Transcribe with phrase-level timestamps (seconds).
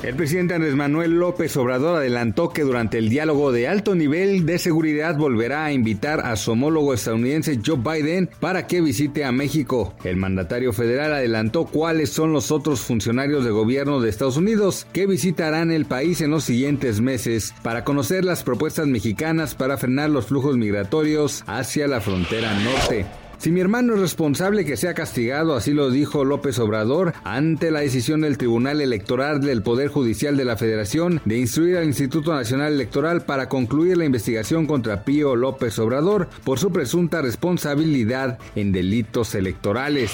[0.00, 4.60] El presidente Andrés Manuel López Obrador adelantó que durante el diálogo de alto nivel de
[4.60, 9.94] seguridad volverá a invitar a su homólogo estadounidense Joe Biden para que visite a México.
[10.04, 15.06] El mandatario federal adelantó cuáles son los otros funcionarios de gobierno de Estados Unidos que
[15.06, 20.26] visitarán el país en los siguientes meses para conocer las propuestas mexicanas para frenar los
[20.26, 23.04] flujos migratorios hacia la frontera norte.
[23.38, 27.80] Si mi hermano es responsable que sea castigado, así lo dijo López Obrador, ante la
[27.80, 32.72] decisión del Tribunal Electoral del Poder Judicial de la Federación de instruir al Instituto Nacional
[32.72, 39.36] Electoral para concluir la investigación contra Pío López Obrador por su presunta responsabilidad en delitos
[39.36, 40.10] electorales.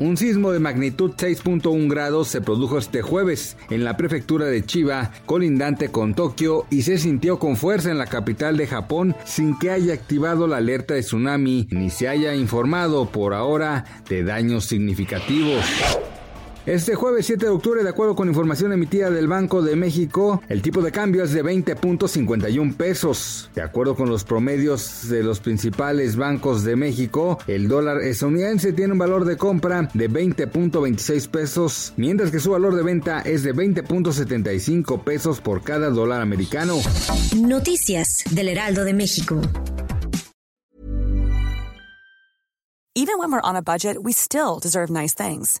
[0.00, 5.12] Un sismo de magnitud 6.1 grados se produjo este jueves en la prefectura de Chiba,
[5.26, 9.70] colindante con Tokio, y se sintió con fuerza en la capital de Japón sin que
[9.70, 15.66] haya activado la alerta de tsunami ni se haya informado por ahora de daños significativos.
[16.70, 20.62] Este jueves 7 de octubre, de acuerdo con información emitida del Banco de México, el
[20.62, 23.50] tipo de cambio es de 20.51 pesos.
[23.56, 28.92] De acuerdo con los promedios de los principales bancos de México, el dólar estadounidense tiene
[28.92, 33.52] un valor de compra de 20.26 pesos, mientras que su valor de venta es de
[33.52, 36.76] 20.75 pesos por cada dólar americano.
[37.36, 39.40] Noticias del Heraldo de México.
[42.94, 45.60] Even when we're on a budget, we still deserve nice things.